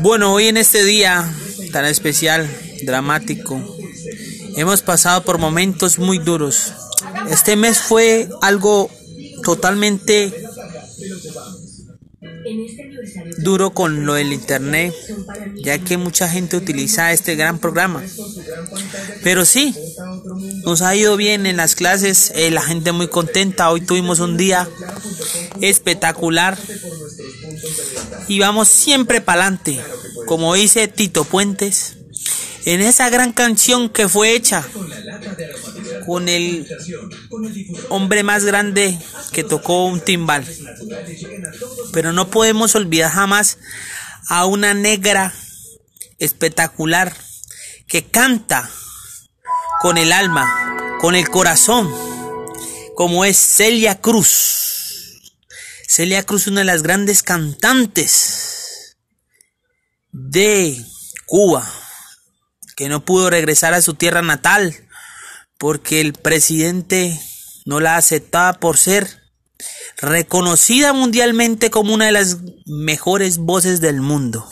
[0.00, 1.32] Bueno, hoy en este día
[1.72, 2.48] tan especial,
[2.82, 3.60] dramático,
[4.56, 6.72] hemos pasado por momentos muy duros.
[7.30, 8.90] Este mes fue algo
[9.42, 10.32] totalmente
[13.38, 14.94] duro con lo del internet,
[15.56, 18.02] ya que mucha gente utiliza este gran programa.
[19.22, 19.74] Pero sí,
[20.64, 24.36] nos ha ido bien en las clases, eh, la gente muy contenta, hoy tuvimos un
[24.36, 24.68] día
[25.60, 26.58] espectacular
[28.28, 29.80] y vamos siempre para adelante,
[30.26, 31.96] como dice Tito Puentes,
[32.64, 34.66] en esa gran canción que fue hecha
[36.06, 36.66] con el
[37.88, 38.98] hombre más grande
[39.32, 40.44] que tocó un timbal.
[41.92, 43.58] Pero no podemos olvidar jamás
[44.28, 45.34] a una negra
[46.18, 47.14] espectacular
[47.86, 48.70] que canta
[49.80, 51.92] con el alma, con el corazón,
[52.94, 55.20] como es Celia Cruz.
[55.86, 58.96] Celia Cruz, una de las grandes cantantes
[60.10, 60.82] de
[61.26, 61.70] Cuba,
[62.76, 64.83] que no pudo regresar a su tierra natal
[65.64, 67.18] porque el presidente
[67.64, 69.22] no la aceptaba por ser
[69.96, 74.46] reconocida mundialmente como una de las mejores voces del mundo.